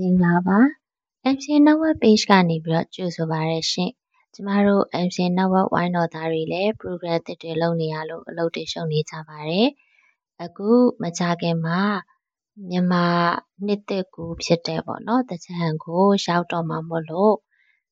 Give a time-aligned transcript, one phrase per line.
[0.00, 0.58] မင်္ဂလာပါ
[1.34, 3.92] MC Network Page ကနေပြီးတော့ကြိုဆိုပါရရှင်
[4.34, 9.68] ကျမတို့ MC Network ဝိုင်းတော်သားတွေလည်း program တစ်တွေလုပ်နေရလို့အလုပ်တွေရှုပ်နေကြပါတယ်
[10.42, 10.70] အခု
[11.02, 11.80] မကြခင်မှာ
[12.70, 13.06] မြန်မာ
[13.66, 17.34] နှစ်သက်ကူဖြစ်တဲ့ပေါ့နော်တကြံကိုရောက်တော့မှာမို့လို့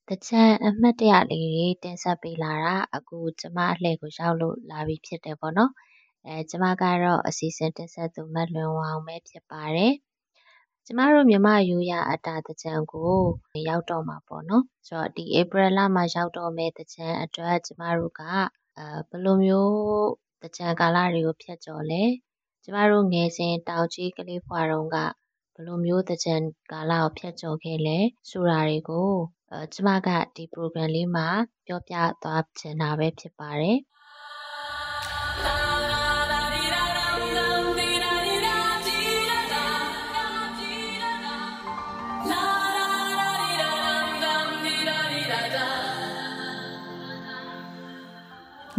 [0.08, 5.72] တကြံအမှတ်တရလေးတွေတင်ဆက်ပေးလာတာအခုကျမအလှည့်ကိုရောက်လို့လာပြီဖြစ်တယ်ပေါ့နော်
[6.26, 9.94] အဲကျမကတော့အစီအစဉ်တင်ဆက်သူမတ်လွင်ဝအောင်ပဲဖြစ်ပါတယ်
[10.86, 13.14] ကျမတို့မြမရိုးရအတာတကြံကို
[13.68, 18.22] ရောက်တော့မှာပေါ့နော်ဆိုတော့ဒီ April လမှာရောက်တော့မယ့်တကြံအတွက်ကျမတို့က
[18.78, 19.74] အဲဘယ်လိုမျိုး
[20.42, 22.04] တကြံကာလတွေကိုဖြတ်ကျော်လဲ
[22.64, 24.96] ကျမတို့ငယ်စဉ်တောင်ကြီးကလေးဖွာတုန်းက
[25.54, 26.34] ဘယ်လိုမျိုးတကြံ
[26.72, 27.98] ကာလကိုဖြတ်ကျော်ခဲ့လဲ
[28.30, 29.10] ဆိုတာတွေကို
[29.50, 31.28] အဲကျမကဒီ program လေးမှာ
[31.66, 33.78] ပြောပြသွားချင်တာပဲဖြစ်ပါတယ်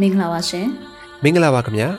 [0.02, 0.68] မင်္ဂလာပါရှင်
[1.24, 1.90] မင်္ဂလာပါခင်ဗျာ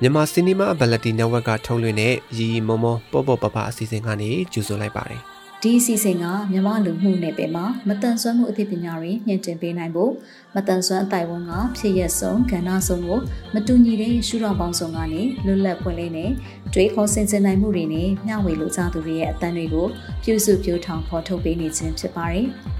[0.00, 5.20] မြန်မာစီနီမာဘလက်တီနယ်ဝက်ကထုတ်လွှင့်တဲ့ရီရီမောမောပေါ့ပေါ့ပပအစီအစဉ်ကနေကြိုဆိုလိုက်ပါတယ်
[5.62, 10.12] ဒီအစီအစဉ်ကမြန်မာလူမှုနယ်ပယ်မှာမတန်ဆွမ်းမှုအသိပညာတွေညှင့်တင်ပေးနိုင်ဖို့
[10.54, 13.18] မတန်ဆွမ်းအတိုင်ဝန်ကဖြစ်ရက်ဆုံးကဏ္ဍဆုံးကို
[13.54, 16.30] မတူညီတဲ့ရှုထောင့်ပေါင်းစုံကနေလွတ်လပ်ပွင့်လင်းတဲ့
[16.74, 19.86] တွေးခေါ်ဆင်ခြင်နိုင်မှုတွေနဲ့မျှဝေလိုချသူတွေရဲ့အသံတွေကို
[20.22, 22.46] ပြုစုပြောထောင်ဖော်ထုတ်ပေးနေခြင်းဖြစ်ပါတယ်။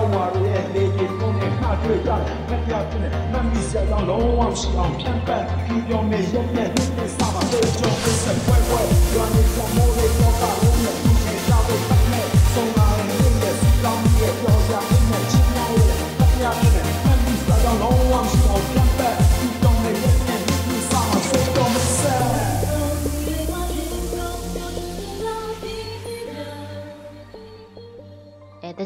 [0.00, 8.80] ဆက်ပြောင်းဝါရဲ့လေကြီးပုံနဲ့နှာတွေ့ကြတယ်မပြပြနဲ့မမီစရာကြောင့်လုံးဝရှိအောင်ဖြန့်ပတ်ပြီးပြောမယ်ရက်နဲ့နှိမ့်နေစားပါလေကြောင့်ဆက်ပွဲပွဲ
[9.14, 14.80] ရွာနေကမိုးလေးတော့ကလုံးနဲ့သူ့ရဲ့ကြောက်တဲ့ပတ်နဲ့ဆုံးလာတဲ့နှိမ့်တဲ့စီကောင်းရဲ့ပြောစရာ
[15.10, 18.79] နဲ့ချင်းနိုင်ရဲ့မပြပြနဲ့မမီစရာကြောင့်လုံးဝရှိအောင်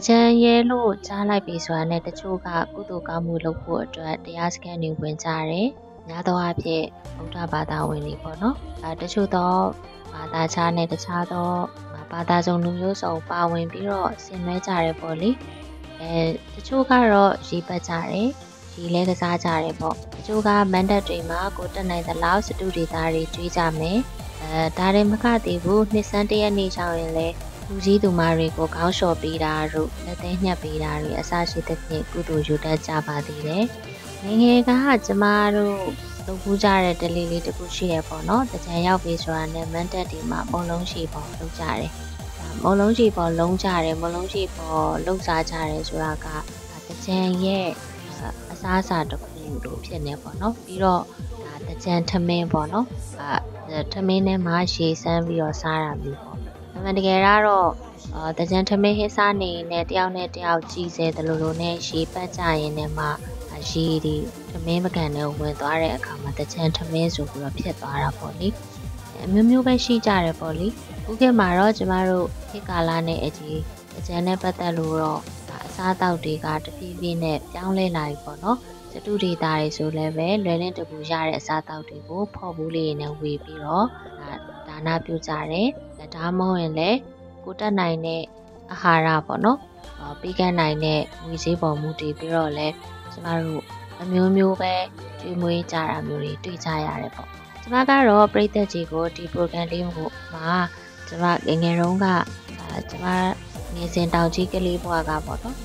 [0.09, 5.69] ကြံရဲလို့ကြားလိုက်ပြီဆိုတာနဲ့တချို့ကကုသိုလ်ကောင်းမှုလုပ်ဖို့အတွက်တရားစခန်းတွေဝင်ကြတယ်။
[6.09, 6.85] များသောအားဖြင့်
[7.17, 9.61] ဗုဒ္ဓဘာသာဝင်တွေပေါ့နော်။အဲတချို့တော့
[10.15, 11.51] ဘာသာခြားနဲ့တခြားသော
[12.13, 15.31] ဘာသာစုံလူမျိုးစုံပါဝင်ပြီးတော့ဆင်နွှဲကြတယ်ပေါ့လေ။
[16.01, 16.13] အဲ
[16.55, 18.29] တချို့ကတော့ရေးပတ်ကြတယ်။
[18.73, 23.99] ဒီလဲကစားကြတယ်ပေါ့။တချို့ကမန်ဒတ်တွေမှာကိုတက်နိုင်သလောက်စတူဒေတာတွေကျွေးကြမယ်။
[24.43, 27.37] အဲဒါတွေမကသေးဘူးနှစ်စန်းတရက်နေ့ချောင်းရင်လည်း
[27.69, 33.65] လူကြီးသူမတွေကိုခေါင်းလျှော်ပေးတာတို့လက်သေးညှက်ပေးတာတွေအစရှိသဖြင့်ကုသိုလ်ယူတတ်ကြပါသေးတယ်။
[34.25, 34.71] ငငယ်က
[35.07, 35.25] ကျမ
[35.57, 35.79] တို့
[36.27, 41.91] လုပ်ပူးကြတဲ့ဒလီလေးတခုရှိရပေါ့နော်။တကြံရောက်ပြီဆိုတာနဲ့မန်တက်ဒီမှာမုံလုံးရှိပေါ်လုပ်ကြတယ်။
[42.63, 46.27] မုံလုံးရှိပေါ်လုံးကြတယ်မုံလုံးရှိပေါ်လှုပ်စားကြတယ်ဆိုတာက
[46.89, 47.67] တကြံရဲ့
[48.53, 49.31] အစားအစာတစ်ခု
[49.65, 51.03] လိုဖြစ်နေပေါ့နော်။ပြီးတော့
[51.45, 52.87] ဒါတကြံထမင်းပေါ့နော်။
[53.69, 56.34] အဲထမင်းထဲမှာရေစမ်းပြီးတော့စားတာမျိုးပေါ့
[56.77, 57.71] အမှန်တကယ်ကတော့
[58.15, 63.07] အာတကြံထမင်းဟင်းစားနေနဲ့တယောက်နဲ့တယောက်ကြည်စဲတယ်လို့လို့နဲ့ရေပတ်ကြရင်လည်းမှ
[63.71, 64.17] ရေဒီ
[64.51, 68.49] ထမင်းပကံနဲ့ဝင်သွားတဲ့အခါမှာတကြံထမင်းဆိုပြီးတော့ဖြစ်သွားတာပေါ့လေ
[69.25, 70.67] အမျိုးမျိုးပဲရှိကြတယ်ပေါ့လေ
[71.05, 73.61] ခုခေတ်မှာတော့ကျမတို့ခေတ်ကာလနဲ့အကြီး
[73.95, 75.21] တကြံနဲ့ပတ်သက်လို့တော့
[75.67, 78.59] အစားအသောက်တွေကတဖြည်းဖြည်းနဲ့ပြောင်းလဲလာပြီပေါ့နော်
[78.93, 83.87] စတူဒေတာတွေဆိုလည်းပဲလွယ်လင်းတကူရတဲ့အစားအသောက်တွေကိုဖော်ဘူးလေးနဲ့ဝေပြီးတော့
[84.69, 85.69] ဒါနပြုကြတယ်
[86.16, 86.98] ဒါမှမဟုတ်ရင်လည်း
[87.44, 88.22] ကိုတက်နိုင်တဲ့
[88.72, 89.60] အာဟာရပေါ့နော်
[90.22, 92.68] ပေးကမ်းနိုင်တဲ့ငွေစည်းပေါ်မူတည်ပြီးတော့လဲ
[93.12, 93.64] ကျမတို့
[94.02, 94.74] အမျိုးမျိုးပဲ
[95.20, 97.28] ကျွေးမွေးကြတာမျိုးတွေတွေ့ကြရတယ်ပေါ့
[97.62, 100.50] ကျမကတော့ပရိသတ်ကြီးကိုဒီ program လေးကိုမှာ
[101.08, 102.06] ကျမငငယ်တုန်းက
[102.90, 103.06] ကျမ
[103.76, 105.58] ငယ်စဉ်တောင်ကြီးကလေးဘွားကပေါ့နော်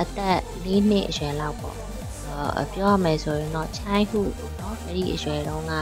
[0.00, 1.76] အသက်၄နှစ်အရွယ်လောက်ပေါ့
[2.72, 4.20] ပြောရမယ်ဆိုရင်တော့ချိုင်းဟု
[4.56, 5.72] เนาะအဲ့ဒီအရွယ်တုန်းက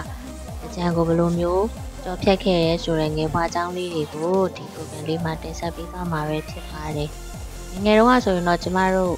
[0.64, 1.64] အကြံကိုဘယ်လိုမျိုး
[2.09, 7.09] ကျော်ဖြတ်ခဲ့ရဲဆိုတဲ့ငယ်ဘွားအကြောင်းလေးတွေကိုဒီ program လေးမှာတင်ဆက်ပေးသွားမှာပဲဖြစ်ပါတယ်။
[7.86, 9.15] ငယ်တော့ဆိုရင်တော့ကျမတို့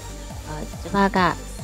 [0.81, 1.19] ကျမက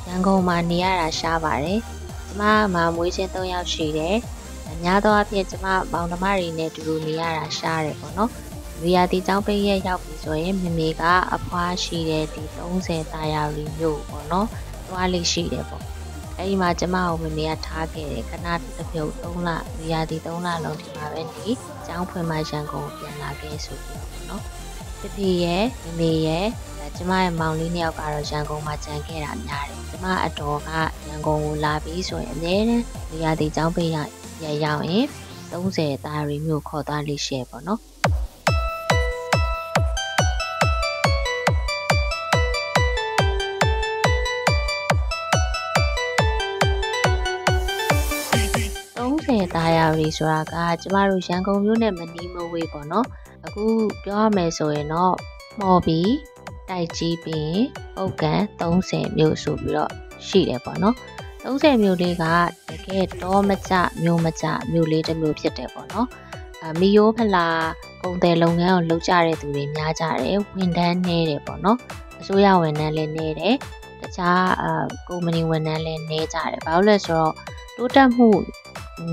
[0.08, 1.80] ရန်ကုန်မှာနေရတာရှားပါတယ်။
[2.28, 2.42] ကျမ
[2.74, 4.16] မှာမွေးချင်း၃ယောက်ရှိတယ်။
[4.70, 8.30] အများသောအားဖြင့်ကျမပေါင်ဓမ္မတွေနဲ့တူတူနေရတာရှားတယ်ပေါ့နော်။
[8.82, 11.04] ဝီယာတီကျောင်းပိတ်ရက်ရောက်ပြီဆိုရင်မမေက
[11.36, 12.44] အဖွားရှိတဲ့ဒီ
[12.78, 14.48] 30တာယာလီမျိုးပေါ့နော်။
[14.88, 15.84] သွားလေးရှိတယ်ပေါ့။
[16.38, 18.48] အဲ့ဒီမှာကျမကိုမမေကထားခဲ့တယ်ခဏ
[18.78, 19.50] တစ်ပြုတ်3လ
[19.80, 21.48] နေရာဒီ3လလုံးဒီမှာပဲနေ
[21.88, 24.44] ကျောင်းဖွင့်မှရန်ကုန်ပြန်လာခဲ့ဆိုပြီးတော့ပေါ့နော်
[25.02, 26.48] တဖေရဲ့မမေရဲ့
[26.96, 30.70] ကျမရဲ့မောင်လေးနှစ်ယောက်ကတော့ရန်ကုန်မှာကြံခဲ့တာများတယ်ကျမအတော်က
[31.08, 34.08] ရန်ကုန်ကိုလာပြီးဆိုရင်အများနဲ့နေရာဒီကျောင်းပိတ်ရရ
[34.40, 35.06] ပြန်ရောက်ရင်
[35.52, 37.80] 30သားရီမျိုးခေါ်သွားလိမ့်ရှယ်ပေါ့နော်
[50.00, 53.06] 30သားရရီဆိုတာကကျမတို့ရန်ကုန်မြို့နဲ့မနီးမဝေးပေါ့နော်
[53.46, 53.64] အခု
[54.04, 55.16] ပြောရမယ်ဆိုရင်တော့
[55.60, 56.00] မော်ဘီ
[56.70, 57.60] တိုက်ကြီးပြီး
[57.96, 59.92] ပုတ်ကန်30မြို့ဆိုပြီးတော့
[60.28, 60.96] ရှိတယ်ပေါ့နော်
[61.44, 62.24] 30မြို့လေးက
[62.70, 66.08] တကယ်တော့မကြမြို့မကြမြို့လေးတစ်မြို့ဖြစ်တယ်ပေါ့နော်
[66.64, 67.48] အမီယိုးဖလာ
[68.02, 71.78] ကုန်တယ်လုပ်ငန်းကိုလုပ်ကြတဲ့သူတွေများကြတယ်ဝန်ထမ်းနေတယ်ပေါ့နော်
[72.20, 73.56] အစိုးရဝန်ထမ်းလည်းနေတယ်
[74.02, 74.68] တခြားအ
[75.08, 77.34] ကုမ္ပဏီဝန်ထမ်းလည်းနေကြတယ်ဘာလို့လဲဆိုတော့
[77.78, 78.30] တိုးတက်မှု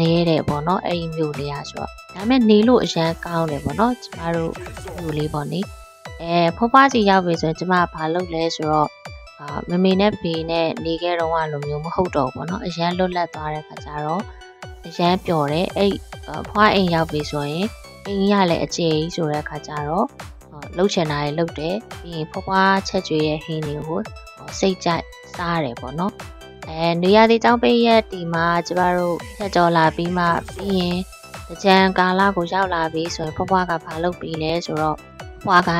[0.00, 4.52] နေတယ်ပေါ့နော်အဲ့ဒီမြို့လေးอ่ะဆိုတော့ဒါပေမဲ့နေလို့အရန်ကောင်းတယ်ပေါ့နော်ကျမတို့
[4.96, 5.61] မြို့လေးပေါ့နေ
[6.23, 8.88] အဲဖွားဖွားစီရောက်ပြီဆိုရင်ကျမဘာလုပ်လဲဆိုတော့
[9.40, 14.23] အာမမေနဲ့ဖေနဲ့နေခဲ့တော့ကလိုမျိုးမဟုတ်တော့ဘူးပေါ့နော်အရန်လွတ်လပ်သွားတဲ့ခါကျတော့
[14.87, 15.93] အရန်ပျော်တယ်အဲ့
[16.50, 17.67] ဖွားအိမ်ရောက်ပြီဆိုရင်
[18.06, 20.06] အိမ်ကြီးကလည်းအခြေကြီးဆိုတဲ့ခါကျတော့
[20.76, 24.00] လှုပ်ချင်တာတွေလှုပ်တယ်ပြီးရင်ဖွားဖွားချက်ကျွေးရဲ့ဟင်းတွေကို
[24.58, 25.05] စိတ်ကြိုက်
[25.37, 26.12] စားရတယ်ပေါ့နော်
[26.69, 30.25] အဲနေရာဒီတောင်းပေးရဲ့ဒီမှာကျမတို့ဖြတ်ကျော်လာပြီးမှ
[30.56, 30.99] ပြီးရင်
[31.64, 34.97] ကြံကာလကိုရောက်လာပြီဆိုရင်ဖွားဖွားကဘာလုပ်ပြီးလဲဆိုတော့
[35.44, 35.70] ဖွားက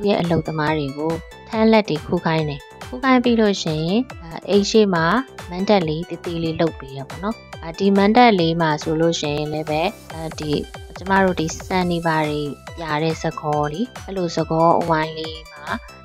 [0.00, 1.12] ူ့ရဲ့အလုပ်သမားတွေကို
[1.48, 4.00] ထမ်းလက်တွေခုခိုင်းတယ်ခုခိုင်းပြီးလို့ရှိရင်
[4.48, 5.06] အိမ်ရှိမှာ
[5.48, 7.36] မန်တက်လေးတည်တည်လေးလုပ်ပြီးရပါတော့
[7.66, 9.82] အဒီမန်တက်လေးမှာဆိုလို့ရှိရင်လည်းပဲ
[10.38, 10.52] ဒီ
[10.98, 12.40] ကျမတို့ဒီစန်နီပါတွေ
[12.78, 15.47] ပြတဲ့စကောလीအဲ့လိုစကောအဝိုင်းလေးမှာ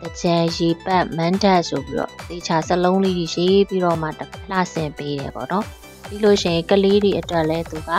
[0.01, 5.65] တကြံရေပတ်မန်တက်ဆိုပြီးတော့တေချာစလုံးလေးရေးပြီးတော့မှတစ်လှဆင်ပေးတယ်ပေါ့နော်
[6.07, 7.91] ပြီးလို့ရှိရင်ကလေးတွေအတွက်လည်းသူက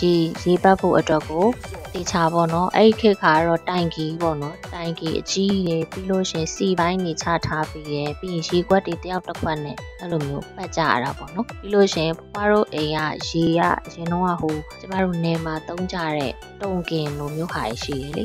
[0.00, 0.12] ရေ
[0.42, 1.46] ရေပတ်ဖို့အတွက်ကို
[1.94, 12.98] တေချာပေါ့နော်အဲ့ဒီခေတ်ခါကတော့တိုင်ကီပေါ့နော်တိုင်ကီအကြီးတွေပြီးလို့ရှင်စီပိုင်းနေချထားပြီးရယ်ပြီးရင်ရေခွက်တွေတယောက်တစ်ခွက်နဲ့အဲ့လိုမျိုးပတ်ကြရတာပေါ့နော်ပြီးလို့ရှင်ဖွားတို့အိမ်က
[13.28, 16.32] ရေကအရင်တော့ဟိုကျမတို့နေမှာတုံးကြတဲ့
[16.62, 18.24] တုံကင်လိုမျိုးဟာရှိတယ်လေ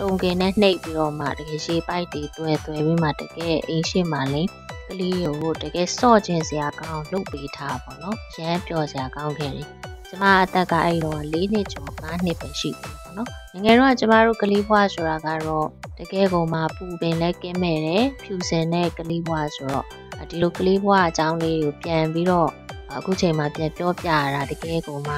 [0.00, 4.42] တုံကင်နဲ့နှိပ်ပြီးတော့မှတကယ်ရေပိုက်တွေတွဲတွဲပြီးမှတကယ်အိမ်ရှိမှလေ
[4.88, 9.68] ကလေးကိုတကယ်စော့ခြင်းစရာကောင်းလုပ်ပေးထားပါတော့ရမ်းပျော်စရာကောင်းခဲ့တယ်
[10.08, 13.28] ကျမအသက်ကအဲ့တော့၄နှစ်ကျော်၅နှစ်ပဲရှိတယ်ပေါ့နော်
[13.64, 15.66] ငယ်တော့ကျမတို့ကလေးဘွားဆိုတာကတော့
[15.98, 19.86] တကယ်ကိုမှပူပင်လဲကင်းမဲ့တယ်ဖြူစင်တဲ့ကလေးဘွားဆိုတော့
[20.30, 22.50] ဒီလိုကလေးဘွားအကြောင်းလေးကိုပြန်ပြီးတော့
[22.98, 25.14] အခုချိန်မှာပြန်ပြောပြရတာတကယ်ကိုမှ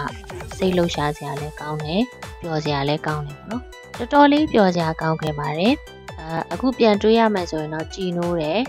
[0.56, 2.02] စိတ်လှုပ်ရှားစရာလည်းကောင်းတယ်
[2.40, 3.62] ပျော်စရာလည်းကောင်းတယ်ပေါ့နော်
[3.98, 5.74] တော်တော်လေးပျော်စရာကောင်းခဲ့ပါတယ်
[6.52, 8.60] အခုပြန်တွေးရမယ်ဆိုရင်တော့ကြည်နိုးတယ်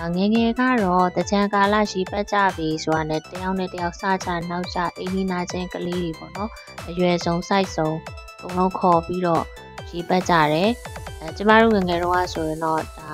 [0.00, 6.50] ငငယ်ငယ်ကတော့တကြံကာလရှိပတ်ကြပြီဆိုတာနဲ့တယောက်နဲ့တယောက်စချနောက်ကျအိမ်နီးနာချင်းကလေးတွေပေါ့နော်
[6.88, 7.96] အရွယ်ဆုံးစိုက်ဆုံး
[8.42, 9.44] အကုန်လုံးခေါ်ပြီးတော့
[9.88, 10.70] ရှိပတ်ကြတယ်
[11.20, 13.10] အဲကျမတို့ငငယ်တော့ဆိုရင်တော့ဒါ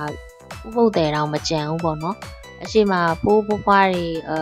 [0.67, 2.17] ဥပုပ်တယ်တော့မကြံဘူးပေါ့နော်
[2.63, 2.93] အရှိမ
[3.23, 4.33] ပိုးပိုးဖွားတွေအ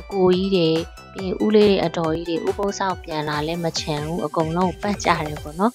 [0.00, 0.68] အကိုကြီးတွေ
[1.12, 5.72] ပြီးရင်ဦးလေးတွေအတော်ကြီးတွေဥပုပ်ဆောင်ပြန်လာလဲမချန်ဘူးအကုန်လုံးပတ်ကြတယ်ပေါ့နော်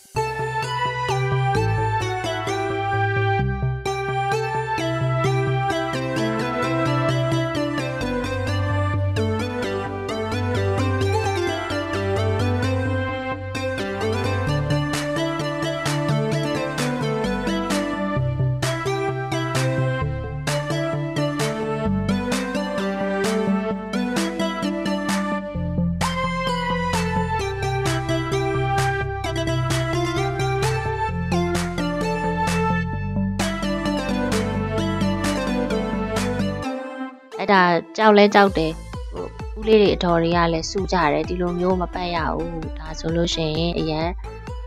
[37.47, 37.63] အဲ့ဒါ
[37.97, 38.71] ကြောက်လဲကြောက်တယ်
[39.11, 39.25] ဟို
[39.59, 44.07] ဦးလေးတွေအတော်တွေကလည်းစူကြတယ်ဒီလိုမျိုးမပတ်ရဘူးဒါဆိုလို့ရှိရင်အရန်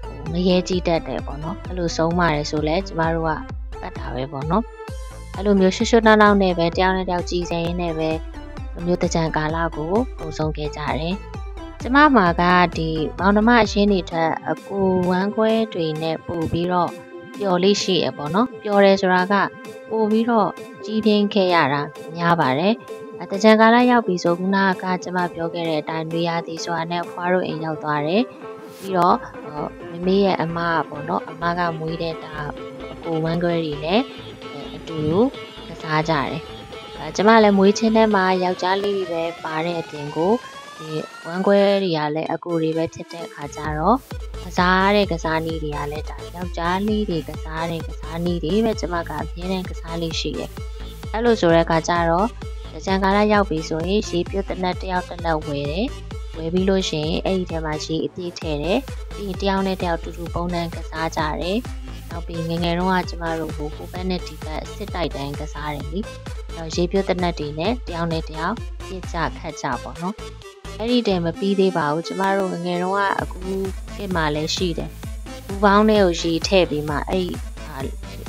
[0.05, 3.31] ဟိုမရဲကြည့်တတ်တယ်ပေါ့နော်အဲ့လိုဆုံးပါတယ်ဆိုလဲကျမတို့က
[3.81, 4.65] ပတ်တာပဲပေါ့နော်
[5.37, 8.11] အဲ့လိုမျိုးရွှွှွနှောင်းနှောင်းနဲ့ပဲတယောက်နဲ့တယောက်ကြည်စင်ရင်းနဲ့ပဲ
[8.75, 11.17] လိုမျိုးတကြံကာလကိုပုံဆုံးခဲ့ကြတယ်
[11.81, 12.43] ကျမမှာက
[12.77, 16.91] ဒီမောင်နှမအရှင်းတွေထက်အကိုဝမ်းခွဲတွေနဲ့ပို့ပြီးတော့
[17.41, 19.35] ပျော်လေးရှိရပေါ့နော်ပျော်တယ်ဆိုတာက
[19.91, 20.51] ပို့ပြီးတော့
[20.85, 21.83] ကြီးပြင်းခဲ့ရတာ
[22.17, 22.75] များပါတယ်
[23.21, 28.23] အတကြံကာလရောက်ပြီဆိုခုနကကျမပြောခဲ့တဲ့အတိုင်းတွေရသည်ဆိုတာနဲ့ဖွားတို့အိမ်ရောက်သွားတယ်
[28.79, 29.17] ပြီးတော့
[29.91, 32.35] မမေရဲ့အမပေါ့နော်အမကမွေးတဲ့ဒါ
[32.93, 34.05] အကိုဝမ်းခွဲတွေလည်း
[34.77, 35.21] အတူတူ
[35.69, 36.41] ကစားကြတယ်
[36.99, 40.33] အဲကျမလည်းမွေးချင်းထဲမှာယောက်ျားလေးတွေပဲပါတဲ့အတင်ကို
[40.81, 40.93] ဒီ
[41.27, 43.97] ဝမ်းခွဲတွေကလည်းအကူတွေပဲဖြစ်တဲ့အခါကျတော့
[44.45, 50.51] ကစားတဲ့ကစားနည်းတွေကလည်းဒါယောက်ျားလေးတွေကစားတဲ့ကစားနည်းတွေပဲကျမကအပြင်းတဲ့ကစားလေးရှိတယ်။
[51.13, 52.29] အဲ့လိုဆိုတဲ့အခါကျတော့
[52.87, 55.87] ကြံကာလရောက်ပြီဆိုရင်ရေပြုတ်တနက်တယောက်တနက်ဝယ်တယ်။
[56.37, 58.79] ဝယ်ပြီးလို့ရှိရင်အဲ့ဒီထဲမှာရေအပြည့်ထည့်တယ်။
[59.15, 61.59] ပြီးရင်တယောက်နဲ့တယောက်တူတူပုံနှံကစားကြတယ်။
[62.11, 66.01] နောက်ပြီးငငယ်တုန်းကကျမတို့ဟိုဟိုဘက်နဲ့ဒီဘက်စစ်တိုက်တိုင်းကစားတယ်လी။
[66.57, 68.55] နောက်ရေပြုတ်တနက်တွေနဲ့တယောက်နဲ့တယောက်
[68.87, 70.17] ပြစ်ကြခတ်ကြပေါ့နော်။
[70.83, 73.41] အဲ့ဒီတည်းမပြီးသေးပါဘူးကျမတို့ငငယ်တုန်းကအခု
[73.95, 74.91] ခေတ်မှလည်းရှိတယ်
[75.47, 77.29] ဘူပေါင်းတွေကိုရေထည့်ပြီးမှအဲ့ဒီ
[77.65, 77.77] ဟာ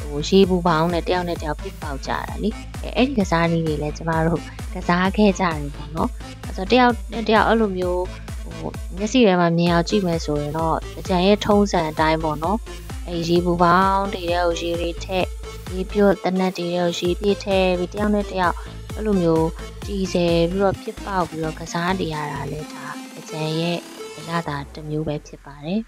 [0.01, 2.49] ဟိုရေဘူပေါင်းနဲ့တယောက်နဲ့တယောက်ပြစ်ပေါက်ကြတာလी
[2.83, 4.41] အဲအဲ့ဒီကစားနည်းတွေလည်းကျမတို့
[4.73, 6.09] ကစားခဲ့ကြတယ်ပေါ့နော်
[6.43, 8.03] အဲ့ဆိုတယောက်နဲ့တယောက်အဲ့လိုမျိုး
[8.41, 10.77] ဟိုမျက်စိထဲမှာမြင်အောင်ကြည့်မယ်ဆိုရင်တော့
[11.07, 12.57] ကြံရဲ့ထုံးစံအတိုင်းပေါ့နော်
[13.07, 15.27] အဲရေဘူပေါင်းတွေကိုရေတွေထည့်
[15.73, 18.55] ရေပြုတ်တနက်တွေကိုရေပြည့်ထည့်ပြီးတယောက်နဲ့တယောက်
[18.95, 19.47] အဲ့လိုမျိုး
[19.85, 22.85] ကြည်စဲပြီးတော့ဖြစ်ပေါက်ပြီးတော့ကစားနေရတာလဲဒါ
[23.17, 23.77] အကျန်ရဲ့
[24.17, 25.81] အရသာတစ်မျိုးပဲဖြစ်ပါတယ်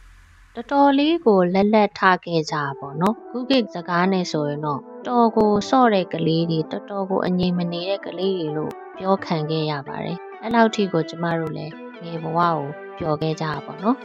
[0.56, 12.58] တော်တော်လေးကိုလက်လက်ထားခဲ့ကြပါတော့ခုခေတ်စကားနဲ့ဆိုရင်တော့တော်ကိုစော့တဲ့ကလေးတွေတော်တော်ကိုအငြိမ်မနေတဲ့ကလေးတွေလို့ပြောခံခဲ့ရပါတယ်အဲ့လောက်ထိကိုကျမတို့လည်းငယ်ဘဝကို
[12.98, 13.98] ပျော်ခဲ့ကြပါတော့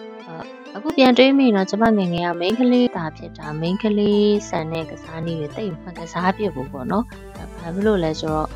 [0.75, 7.05] အခုပြန်တွေးမိတော့ကျမငယ်ငယ်ကမိန်းကလေးတာဖြစ်တာမိန်းကလေးဆန်တဲ့ကစားနည်းတွေတိတ်မကစားပြဘူးပေါ့နော်
[7.37, 8.49] ဘာဖြစ်လို့လဲဆိုတော့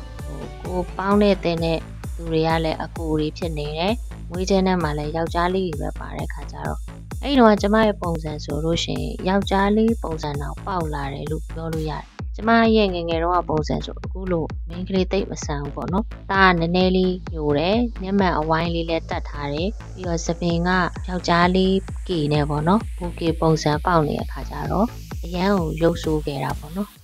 [0.65, 1.79] ကိုပေါင်းတဲ့တဲ့နဲ့
[2.15, 3.93] သူတွေကလည်းအကူတွေဖြစ်နေတယ်။
[4.29, 6.79] မွေးချဲနဲ့မှလည်းယောက်ျားလေးတွေပဲပါတဲ့ခါကျတော့
[7.21, 12.03] အဲ့ဒီတော့ကျမရဲ့ပုံစံဆိုလို့ရှိရင်ယောက်ျားလေးပုံစံတော့ပေါက်လာတယ်လို့ပြောလို့ရတယ်။
[12.35, 20.69] ကျမရဲ့ငငယ်တော့ပုံစံဆိုအခုလို့မိန်းကလေးတိတ်မဆန်ဘူးပေါ့နော်။ဒါကနည်းနည်းလေးညိုတယ်။မျက်မှန်အဝိုင်းလေးလည်းတက်ထားတယ်။ပြီးတော့သပင်က
[21.09, 21.75] ယောက်ျားလေး
[22.07, 24.87] ကီနေပေါ့နော်။ဘူကီပုံစံပေါက်နေတဲ့ခါကျတော့
[25.23, 26.89] အရန်ကိုရုပ်ဆိုးခဲ့တာပေါ့နော်။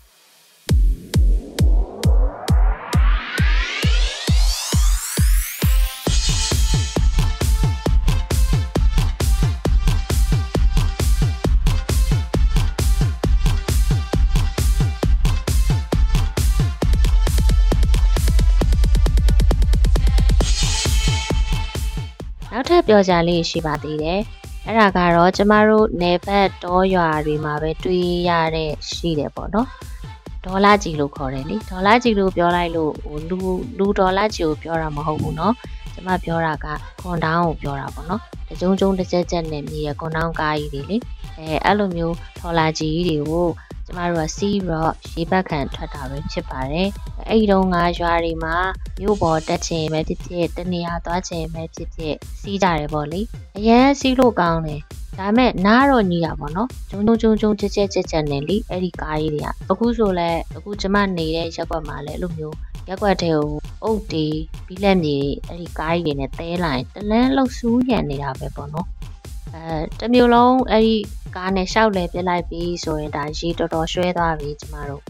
[22.89, 24.19] ပ်ပြောကြလေးရှိပါသေးတယ်။
[24.65, 29.67] အဲ့ဒါကတော့ကျမတို့နေဘက်တောရွာတွေမှာပဲတွေ့ရတဲ့ရှိတယ်ပေါ့နော်။
[30.46, 33.39] ဒေါ်လာကြီးလို့ခေါ်တယ်လေ။ဒေါ်လာကြီးလို့ပြောလိုက်လို့ဟိုလူ
[33.77, 35.53] လူဒေါ်လာကြီးကိုပြောတာမဟုတ်ဘူးနော်။
[35.93, 36.65] ကျမပြောတာက
[37.01, 40.98] ခွန်တောင်းကိုပြောတာပေါ့နော်။တကြုံကြုံတစ်ချက်ချက်နဲ့မြေရခွန်တောင်းကားကြီးတွေလေ။
[41.38, 43.48] အဲအဲ့လိုမျိုးဒေါ်လာကြီးတွေကို
[43.89, 46.88] ကျမတို့ကစီးပြီးတော့ရေဘက်ခံထွက်တာပဲဖြစ်ပါတယ်။
[47.27, 48.55] အဲ့ဒီတော့ငါရွာတွေမှာ
[49.00, 53.22] မြို့ပေါ်တက်ချင်ပဲဖြစ်ဖြစ်တနေရာသွားချင်ပဲဖြစ်ဖြစ်စီးကြတယ်ပေါ့လေ။
[53.58, 54.81] အရန်စီးလို့ကောင်းတယ်။
[55.19, 62.55] ဒါပေမဲ့နားတော့ညီတာပေါ့နော်။ဂျုံဂျုံဂျုံဂျုံချက်ချက်ချက်ချက်နဲ့လေအဲ့ဒီကားကြီးတွေကအခုဆိုလဲအခုကျမနေတဲ့ရက်ကွက်မှာလဲအဲ့လိုမျိုး
[62.88, 63.48] ရက်ကွက်ထဲကို
[63.84, 64.25] အုတ်တီ
[64.65, 65.17] ပြီးလက်မြေ
[65.48, 68.88] အဲ့ဒီကားကြီးတွေနဲ့တဲလိုက်တလန်းလောက်စူးရံနေတာပဲပေါ့နော်။
[69.56, 70.96] အဲတမျိုးလုံးအဲ့ဒီ
[71.36, 75.03] ကားနဲ့ရှောက်လဲပြစ်လိုက်ပြီးဆိုရင်ဒါရေတော်တော်ရွှဲသွားပြီကျမတို့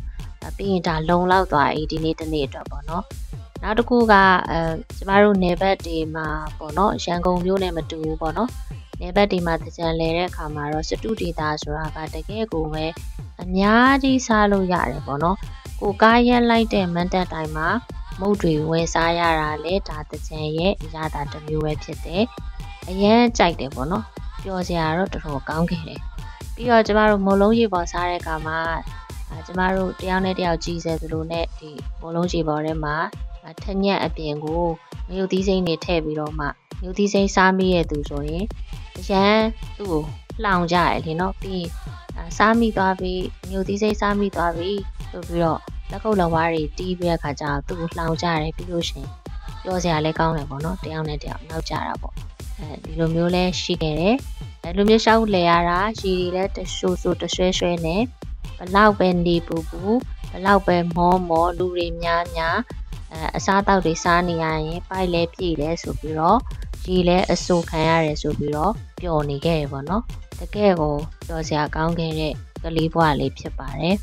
[0.58, 3.04] ပြီးရင်ဒါလုံလောက်သွားပြီဒီနေ့တနေ့အတွက်ပေါ့နော်
[3.64, 4.14] နောက်တစ်ခုက
[4.52, 4.60] အဲ
[4.98, 6.28] ကျမတို့နေဘက်တွေမှာ
[6.58, 8.50] ပေါ့နော်ရန်ကုန်မြို့နဲ့မတူဘူးပေါ့နော်
[9.00, 12.86] နေဘက်တွေမှာတကြံလဲတဲ့အခါမှာတော့စတုဒေတာဆိုတာကတကယ်ကိုပဲ
[13.42, 15.38] အများကြီးစားလို့ရတယ်ပေါ့နော်
[15.82, 17.68] ကိုကားရက်လိုက်တဲ့မန်တက်တိုင်းမှာ
[18.20, 22.24] မုတ်တွေဝယ်စားရတာလေဒါတကြံရဲ့အရသာတစ်မျိုးပဲဖြစ်တယ်
[22.90, 24.06] အရန်ကြိုက်တယ်ပေါ့နော်
[24.44, 26.02] ပျော်စရာတော့တော်တော်ကောင်းခဲ့တယ်
[26.56, 28.60] ပြီးတော့ကျမတို့မုံလုံးရေပေါ်စားတဲ့အခါမှာ
[29.46, 32.96] ကျမတို့တယောက်နဲ့တယောက်ကြီးစေသလိုနဲ့ဒီမုံလုံးရေပေါ်ထဲမှာ
[33.64, 34.64] ထညက်အပြင်ကို
[35.10, 36.50] ငရုတ်သီးစိမ်းတွေထည့်ပြီးတော့မှင
[36.84, 38.46] ရုတ်သီးစိမ်းစားမိရဲ့သူဆိုရင်
[38.98, 39.40] အရန်
[39.78, 40.02] သူ့ကို
[40.44, 41.66] လှောင်ကြရလေနော်ပြီး
[42.38, 44.80] စားမိသွားပြီးငရုတ်သီးစိမ်းစားမိသွားပြီး
[45.12, 45.60] ဆိုပြီးတော့
[45.92, 49.08] လက်ကုပ်လက်ဝါးတွေတီးပြီးတဲ့ခါကျတော့သူ့ကိုလှောင်ကြရတယ်ပြီးလို့ရှင်
[49.64, 52.29] ပြောစရာလည်းကောင်းတယ်ပေါ့နော်တယောက်နဲ့တယောက်နောက်ကြတာပေါ့
[52.60, 54.18] အဲဒီလိုမျိုးလဲရှိခဲ့တယ်
[54.64, 58.02] အဲလိုမျိုးရှောက်လဲရတာရီတွေလဲတရှူဆူတရွှဲရွှဲနဲ့
[58.58, 59.82] ဘလောက်ပဲနေပူပူ
[60.32, 62.58] ဘလောက်ပဲမောမောလူတွေများများ
[63.12, 66.40] အဲအစားတောက်တွေစားနေရရင်ပိုက်လဲပြည့်တယ်ဆိုပြီးတော့
[66.86, 70.04] ရီလဲအဆူခံရတယ်ဆိုပြီးတော့ပျော်နေခဲ့ရပေါ့နော်
[70.40, 70.96] တကယ်ကို
[71.28, 73.96] ပျော်စရာကောင်းခဲ့တဲ့ကလေးဘွားလေးဖြစ်ပါတယ်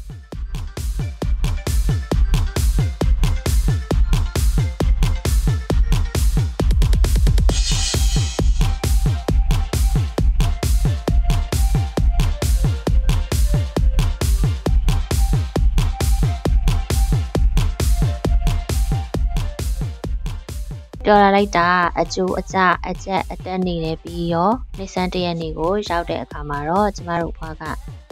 [21.09, 21.69] ပြောလာလိုက်တာ
[22.01, 22.59] အကျိုးအကျ
[22.89, 27.63] အကျက်အတက်နေတယ်ပြီးရောနေဆန်းတရက်နေကိုရောက်တဲ့အခါမှာတော့ကျမတို့ဘွားက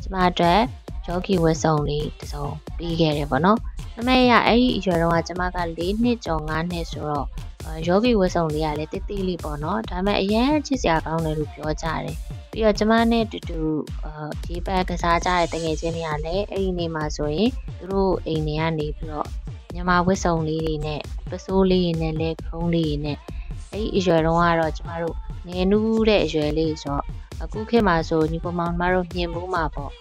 [0.03, 0.61] ကျမအတွက်
[1.07, 2.47] ယောဂီဝတ်စုံလေးတစ်စုံ
[2.77, 3.59] ပြီးခဲ့တယ်ပေါ့နော်။
[3.99, 7.27] အမေရအဲ့ဒီအရွယ်တော့ကကျမက၄နှစ်ကျော်၅နှစ်ဆိုတော့
[7.87, 12.17] ယောဂီဝတ်စုံလေးကလည်းတိတိလေးပေါ့နော်။ဒါပေမဲ့အရင်ချစ်စရာကောင်းတယ်လို့ပြောကြတယ်။
[12.51, 13.61] ပြီးတော့ကျမနဲ့တူတူ
[14.05, 19.29] အာဒီဘက်ကစားကြတဲ့တငယ်ချင်းတွေကလည်းအဲ့ဒီနေ့မှာဆိုရင်သူတို့အိမ်တွေကနေပြီးတော့
[19.75, 21.00] မြမဝတ်စုံလေးတွေနဲ့
[21.31, 23.19] ပစိုးလေးတွေနဲ့လက်ခုံးလေးတွေနဲ့
[23.73, 25.16] အဲ့ဒီအရွယ်တော့ကတော့ကျမတို့
[25.49, 27.04] ငယ်နူးတဲ့အရွယ်လေးဆိုတော့
[27.43, 29.93] အခုခေတ်မှာဆိုညီကောင်မောင်ကျမတို့မြင်ဖို့မှာပေါ့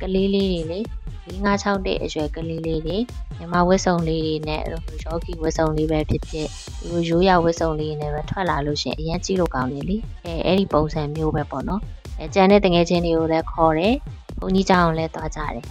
[0.00, 0.80] ကလေးလေးတွေလေ
[1.26, 2.98] 5 6 6တဲ့အရွယ်ကလေးလေးတွေ
[3.38, 6.48] မြမဝတ်စုံလေးတွေနဲ့အဲ့လိုယောဂီဝတ်စုံလေးပဲဖြစ်ဖြစ်
[6.80, 11.80] ဒီလိုရိုးရဝတ်စုံလေးတွေနဲ့ပဲထွက်လာလို့ရှင်အရင်ကြည့်လို့ကောင်းတယ်လေအဲအဲ့ဒီပုံစံမျိုးပဲပေါ့နော်
[12.18, 13.94] အဲကြံတဲ့တငယ်ချင်းတွေကိုလည်းခေါ်တယ်
[14.38, 15.62] ဘုန်းကြီးကျောင်းလည်းသွားကြတယ်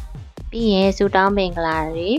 [0.52, 2.10] ပြီးရင်စူတောင်းမင်္ဂလာတွေ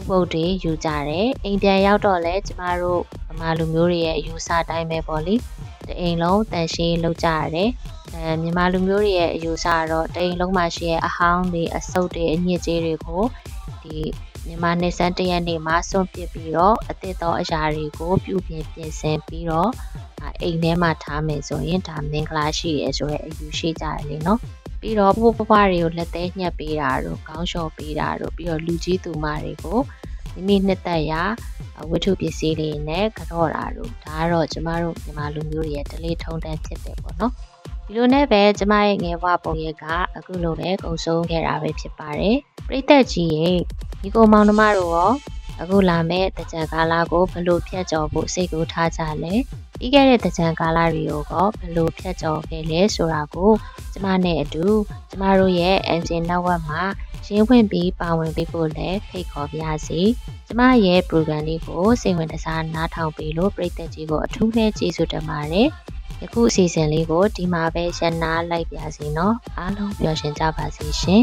[0.00, 5.34] ဥပုပ်တွေယူကြတယ်အိမ်ပြန်ရောက်တော့လဲကျမတို့ဗမာလူမျိုးတွေရဲ့အယူဆတိုင်းပဲပေါ့လေ
[5.88, 7.70] တအိမ်လုံးတန်ရှင်းလုပ်ကြရတယ်
[8.14, 13.22] အဲမြန်မာလူမျိုးတွေရဲ့အယူဆကတော့တအိမ်လုံးမှာရှိတဲ့အဟောင်းတွေအဆုပ်တွေအညစ်အကြေးတွေကို
[13.82, 13.98] ဒီ
[14.46, 19.70] မြန်မာနေစံတရက်နေ့မှာစွန့်ပစ်ပြီးတော့အသစ်သောအရာတွေကိုပြုပြင်ပြင်ဆင်ပြီးတော့
[20.42, 24.40] အိမ်ထဲမှာထားမယ်ဆိုရင်ဒါမင်္ဂလာရှိရဲဆိုရဲအယူရှိကြတယ်လေနော်
[24.80, 29.78] ပြီးတော့ပိုးပွားတွေကိုလက်သေးညှက်ပေးတာတို့ခေါင်းလျှော်ပေးတာတို့ပြီးတော့လူကြီးသူမတွေကို
[30.34, 31.22] မိမိနှစ်သက်ရာ
[31.90, 37.32] ဝတ္ထုပစ္စည်းတွေနဲ့ကြော့တာတို့ဒါကတော့ကျမတို့မြန်မာလူမျိုးတွေရဲ့ဒလေးထုံးတမ်းဖြစ်တယ်ပေါ့နော်
[37.86, 39.84] ဒီလိုနဲ့ပဲကျမရဲ့ငယ်ဘဝပုံရိပ်က
[40.16, 42.36] အခုလိုပဲကုံဆုံးခဲ့တာပဲဖြစ်ပါတယ်
[42.68, 43.58] ပြိသက်ကြီးရဲ့
[44.02, 45.12] ဒီကိုမောင်နှမတို့ရော
[45.60, 49.34] အခုလာမဲ့တကြံကာလာကိုဘလို့ဖြတ်ကျော်ဖို့စိတ်ကူထားကြလဲ
[49.80, 53.52] ပြီးခဲ့တဲ့တကြံကာလာတွေကိုကဘလို့ဖြတ်ကျော်ခဲ့လဲဆိုတာကို
[53.92, 54.66] ကျမနဲ့အတူ
[55.10, 56.82] ကျမတို့ရဲ့ engine network မှာ
[57.26, 60.00] ရင်းဝင်ပြီးပါဝင်ပေးဖို့လည်းဖိတ်ခေါ်ပါရစေ
[60.46, 65.68] ကျမရဲ့ program လေးကိုစိတ်ဝင်စားနားထောင်ပေးလို့ပရိသတ်ကြီးကိုအထူးပဲကျေးဇူးတင်ပါတယ်
[66.22, 71.22] ယခုအစီအစဉ်လေးကိုဒီမှာပဲရှင်းနာလိုက်ပါစီနော်အားလုံးပျော်ရွှင်ကြပါစေရှင်